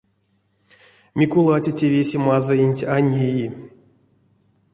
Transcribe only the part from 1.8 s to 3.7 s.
весе мазыенть а неи.